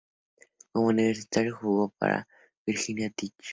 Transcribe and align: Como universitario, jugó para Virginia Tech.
Como 0.71 0.87
universitario, 0.87 1.55
jugó 1.57 1.89
para 1.99 2.27
Virginia 2.65 3.11
Tech. 3.11 3.35